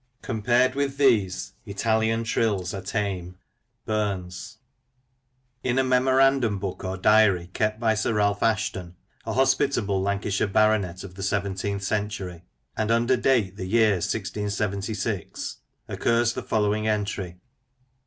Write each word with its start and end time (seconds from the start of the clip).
"Compar*d 0.23 0.73
with 0.73 0.97
these, 0.97 1.53
Italian 1.67 2.23
trills 2.23 2.73
are 2.73 2.81
tame"— 2.81 3.37
Bums, 3.85 4.57
IN 5.63 5.77
a 5.77 5.83
memorandum 5.83 6.57
book 6.57 6.83
or 6.83 6.97
diary 6.97 7.51
kept 7.53 7.79
by 7.79 7.93
Sir 7.93 8.15
Ralph 8.15 8.41
Assheton, 8.41 8.95
a 9.27 9.33
hospitable 9.33 10.01
Lancashire 10.01 10.47
Baronet 10.47 11.03
of 11.03 11.13
the 11.13 11.21
seven 11.21 11.53
«teenth 11.53 11.83
century, 11.83 12.41
and 12.75 12.89
under 12.89 13.15
date 13.15 13.57
the 13.57 13.67
year 13.67 13.91
1676, 13.97 15.57
occurs 15.87 16.33
the 16.33 16.41
following 16.41 16.87
entry: 16.87 17.33
"Xtmas. 17.35 17.39